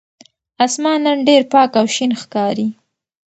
[0.65, 2.67] آسمان نن ډېر پاک او شین ښکاري.